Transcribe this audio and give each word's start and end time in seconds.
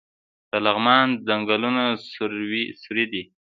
د 0.51 0.53
لغمان 0.65 1.07
ځنګلونه 1.27 1.83
سروې 2.85 3.05
دي 3.11 3.23